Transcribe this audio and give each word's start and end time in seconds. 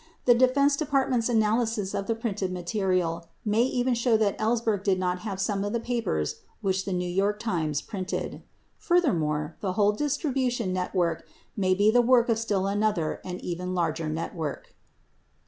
The 0.25 0.33
Defense 0.33 0.75
Depart 0.75 1.11
ment's 1.11 1.29
analysis 1.29 1.93
of 1.93 2.07
the 2.07 2.15
printed 2.15 2.51
material 2.51 3.27
may 3.45 3.61
even 3.61 3.93
show 3.93 4.17
that 4.17 4.35
Ellsberg 4.39 4.81
did 4.83 4.97
not 4.97 5.19
have 5.19 5.39
some 5.39 5.63
of 5.63 5.73
the 5.73 5.79
papers 5.79 6.37
which 6.61 6.85
the 6.85 6.91
New 6.91 7.07
York 7.07 7.37
Times 7.37 7.83
printed. 7.83 8.41
Furthermore, 8.79 9.57
the 9.61 9.73
whole 9.73 9.91
distribution 9.91 10.73
network 10.73 11.27
may 11.55 11.75
be 11.75 11.91
the 11.91 12.01
work 12.01 12.29
of 12.29 12.39
still 12.39 12.65
another 12.65 13.21
and 13.23 13.41
even 13.43 13.75
larger 13.75 14.09
network. 14.09 14.73